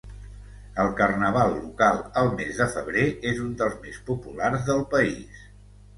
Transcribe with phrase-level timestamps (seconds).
[0.83, 5.49] El carnaval local al mes de febrer és un dels més populars del país.